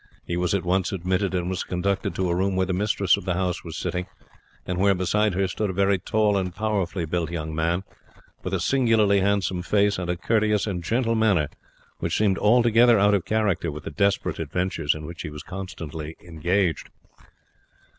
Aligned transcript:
He 0.25 0.35
was 0.35 0.55
at 0.55 0.65
once 0.65 0.91
admitted, 0.91 1.35
and 1.35 1.47
was 1.47 1.63
conducted 1.63 2.15
to 2.15 2.27
a 2.27 2.35
room 2.35 2.55
where 2.55 2.65
the 2.65 2.73
mistress 2.73 3.17
of 3.17 3.25
the 3.25 3.35
house 3.35 3.63
was 3.63 3.77
sitting, 3.77 4.07
and 4.65 4.79
where 4.79 4.95
beside 4.95 5.35
her 5.35 5.47
stood 5.47 5.69
a 5.69 5.73
very 5.73 5.99
tall 5.99 6.37
and 6.37 6.55
powerfully 6.55 7.05
built 7.05 7.29
young 7.29 7.53
man, 7.53 7.83
with 8.41 8.55
a 8.55 8.59
singularly 8.59 9.19
handsome 9.19 9.61
face 9.61 9.99
and 9.99 10.09
a 10.09 10.17
courteous 10.17 10.65
and 10.65 10.83
gentle 10.83 11.13
manner 11.13 11.49
which 11.99 12.17
seemed 12.17 12.39
altogether 12.39 12.97
out 12.97 13.13
of 13.13 13.25
character 13.25 13.71
with 13.71 13.83
the 13.83 13.91
desperate 13.91 14.39
adventures 14.39 14.95
in 14.95 15.05
which 15.05 15.21
he 15.21 15.29
was 15.29 15.43
constantly 15.43 16.17
engaged. 16.25 16.89